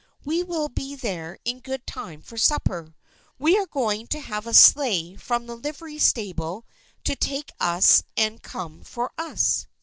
"We 0.25 0.41
will 0.41 0.67
be 0.67 0.95
there 0.95 1.37
in 1.45 1.59
good 1.59 1.85
time 1.85 2.23
for 2.23 2.35
supper. 2.35 2.95
We 3.37 3.55
are 3.59 3.67
going 3.67 4.07
to 4.07 4.19
have 4.19 4.47
a 4.47 4.53
sleigh 4.55 5.15
from 5.15 5.45
the 5.45 5.55
livery 5.55 5.99
stable 5.99 6.65
to 7.03 7.15
take 7.15 7.51
us 7.59 8.01
and 8.17 8.41
come 8.41 8.81
for 8.83 9.11
us." 9.19 9.67